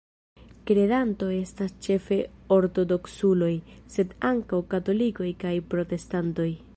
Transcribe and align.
Kredantoj 0.69 1.29
estas 1.41 1.75
ĉefe 1.87 2.17
ortodoksuloj, 2.57 3.53
sed 3.97 4.17
ankaŭ 4.33 4.63
katolikoj 4.75 5.29
kaj 5.45 5.57
protestantoj. 5.75 6.53